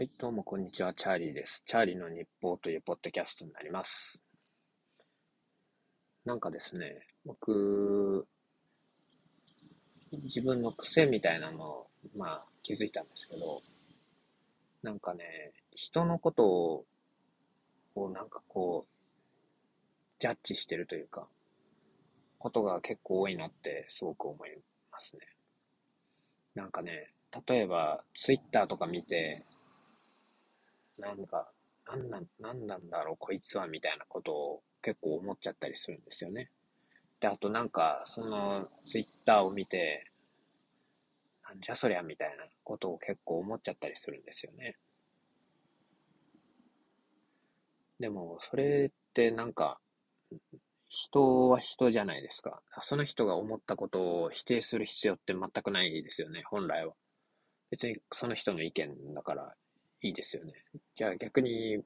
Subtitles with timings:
[0.00, 1.62] はい、どうもこんにちは、チャーリーです。
[1.66, 4.18] チャーリーの日報というポッドキャストになります。
[6.24, 8.26] なんかですね、僕、
[10.10, 11.86] 自分の癖みたいなのを、
[12.16, 13.60] まあ、気づいたんですけど、
[14.82, 16.86] なんかね、人のことを、
[17.94, 21.28] をなんかこう、ジャッジしてるというか、
[22.38, 24.56] ことが結構多いなってすごく思い
[24.90, 25.26] ますね。
[26.54, 27.12] なんかね、
[27.46, 29.44] 例えば、ツイッターとか見て、
[31.00, 31.50] なんか、
[31.86, 36.50] なんなん、なんなんだろう、こいつは、みたいなことを結構思っちゃったりするんですよね。
[37.20, 40.10] で、あとなんか、その、ツイッターを見て、
[41.42, 44.76] なんじゃそりゃ、みたいなことを結構思っちゃったりするんですよね。
[47.98, 49.80] でも、それってなんか、
[50.88, 52.62] 人は人じゃないですか。
[52.82, 56.94] その人が思ったことを否定する必要って全くないですよね、本来は。
[57.70, 59.54] 別にその人の意見だから
[60.02, 60.52] いいですよね。
[60.96, 61.82] じゃあ逆に、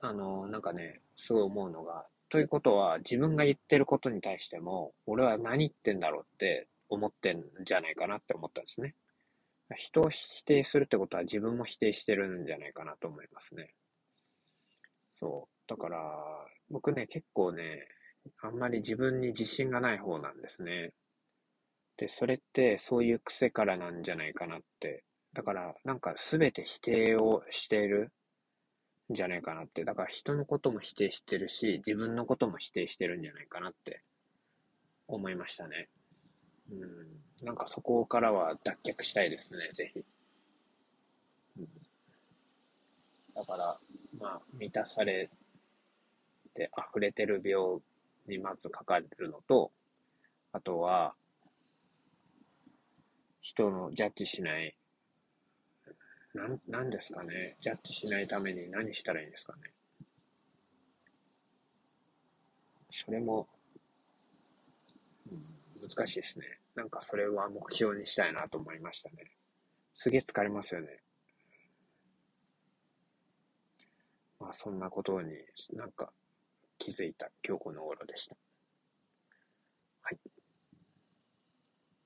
[0.00, 8.94] あの、なんかね、すごい思うのが、ということは自分が言ってることに対しても、俺は何言ってんだろうって思ってんじゃないかなって思ったんですね。
[9.76, 13.74] 人を否定するってことは自分も否定してるんじゃないかなと思いますね。
[15.10, 15.70] そう。
[15.70, 15.98] だから、
[16.70, 17.86] 僕ね、結構ね、
[18.40, 20.92] あんまり自分に自信がない方なんですね。
[21.96, 25.04] で、それってそういう癖からなんじゃないかなって。
[25.34, 28.12] だから、なんか全て否定をしている
[29.10, 29.84] んじゃないかなって。
[29.84, 34.02] だから人のことも否定してるし、自分のことも否定してるんじゃないかなって
[35.08, 35.88] 思いましたね。
[36.70, 37.46] うん。
[37.46, 40.04] なんかそこからは脱却したいですね、ぜひ。
[41.58, 41.68] うん、
[43.34, 43.78] だから、
[44.18, 45.30] まあ、満たされ
[46.54, 47.78] て溢れてる病
[48.26, 49.72] にまずかかるのと、
[50.52, 51.14] あとは、
[53.40, 54.76] 人のジャッジしない、
[56.34, 57.56] なん、なんですかね？
[57.60, 59.72] ジャッジしないために何したらいいんですかね？
[62.90, 63.48] それも、
[65.80, 66.58] 難しいですね。
[66.74, 69.32] なんかそれは目標にしたいなと思いましたね。
[69.94, 71.02] すげえ疲れますよね。
[74.40, 75.34] まあそんなことに
[75.74, 76.12] なんか
[76.78, 78.36] 気づいた今日この頃でした。